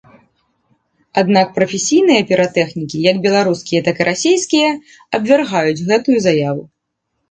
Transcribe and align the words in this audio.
Аднак 1.21 1.47
прафесійныя 1.57 2.25
піратэхнікі 2.33 3.03
як 3.11 3.23
беларускія, 3.29 3.85
так 3.91 3.97
і 4.05 4.11
расійскія 4.11 4.69
абвяргаюць 5.23 5.81
гэтую 5.89 6.17
заяву. 6.31 6.63